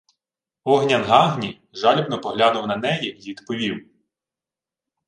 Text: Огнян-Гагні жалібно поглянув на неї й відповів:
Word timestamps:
Огнян-Гагні 0.63 1.61
жалібно 1.73 2.21
поглянув 2.21 2.67
на 2.67 2.75
неї 2.75 3.07
й 3.19 3.29
відповів: 3.29 3.91